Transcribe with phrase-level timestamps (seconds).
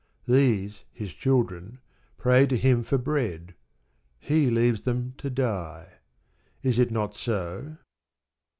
[0.27, 1.77] These His children
[2.17, 3.53] pray to Him for bread.
[4.19, 5.99] He leaves them to die.
[6.63, 7.77] Is it not so?